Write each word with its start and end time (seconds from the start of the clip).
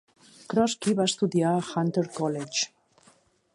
Kroski 0.53 0.95
va 0.99 1.05
estudiar 1.09 1.53
a 1.59 1.69
Hunter 1.73 2.05
College. 2.17 2.75